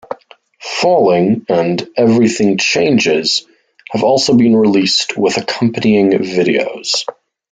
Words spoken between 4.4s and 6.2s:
released with accompanying